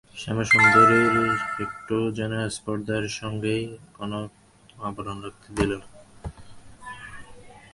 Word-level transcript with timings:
শ্যামাসুন্দরী 0.15 1.03
একটু 1.65 1.97
যেন 2.17 2.33
স্পর্ধার 2.49 3.03
সঙ্গেই 3.19 3.63
কোনো 3.93 4.17
আর 4.23 4.29
আবরণ 4.87 5.17
রাখতে 5.25 5.49
দিলে 5.57 5.75
না। 5.81 5.87